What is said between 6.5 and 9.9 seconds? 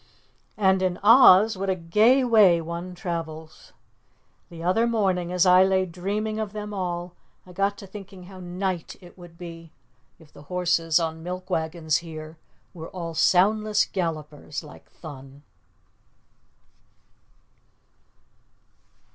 them all, I got to thinking how nite it would be